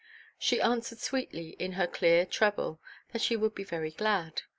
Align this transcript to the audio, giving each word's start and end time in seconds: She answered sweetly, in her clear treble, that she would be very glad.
She 0.39 0.59
answered 0.59 0.97
sweetly, 0.97 1.49
in 1.59 1.73
her 1.73 1.85
clear 1.85 2.25
treble, 2.25 2.81
that 3.11 3.21
she 3.21 3.35
would 3.35 3.53
be 3.53 3.63
very 3.63 3.91
glad. 3.91 4.41